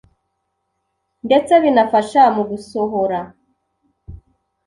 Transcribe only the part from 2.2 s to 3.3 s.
mu gusohora